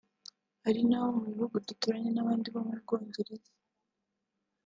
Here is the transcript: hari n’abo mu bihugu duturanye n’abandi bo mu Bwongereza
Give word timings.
hari 0.63 0.81
n’abo 0.87 1.09
mu 1.17 1.21
bihugu 1.35 1.55
duturanye 1.67 2.09
n’abandi 2.13 2.47
bo 2.53 2.61
mu 2.67 2.73
Bwongereza 2.81 3.51